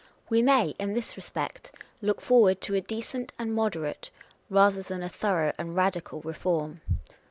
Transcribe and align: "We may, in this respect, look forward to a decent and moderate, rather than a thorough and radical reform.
"We 0.31 0.41
may, 0.41 0.69
in 0.79 0.95
this 0.95 1.15
respect, 1.15 1.71
look 2.01 2.21
forward 2.21 2.59
to 2.61 2.73
a 2.73 2.81
decent 2.81 3.33
and 3.37 3.53
moderate, 3.53 4.09
rather 4.49 4.81
than 4.81 5.03
a 5.03 5.09
thorough 5.09 5.53
and 5.59 5.75
radical 5.75 6.21
reform. 6.21 6.81